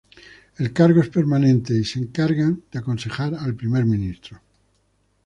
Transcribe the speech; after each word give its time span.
El 0.57 0.73
cargo 0.73 0.99
es 1.01 1.09
permanente, 1.09 1.77
y 1.77 1.83
se 1.83 1.99
encargan 1.99 2.63
de 2.71 2.79
aconsejar 2.79 3.35
al 3.35 3.53
Primer 3.53 3.85
Ministro. 3.85 4.41